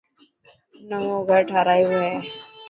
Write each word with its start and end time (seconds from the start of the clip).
نئوو 0.89 1.17
گھر 1.29 1.41
ٺارايو 1.49 1.89
هي. 2.01 2.11